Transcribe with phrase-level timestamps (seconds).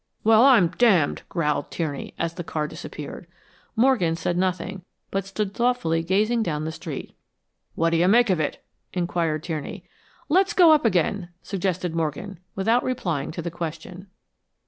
[0.23, 3.27] "Well, I'm damned!" growled Tierney, as the car disappeared.
[3.75, 4.81] Morgan said nothing,
[5.11, 7.13] but stood thoughtfully gazing down the street.
[7.75, 9.83] "What do you make of it?" inquired Tierney.
[10.27, 14.07] "Let's go up again," suggested Morgan, without replying to the question.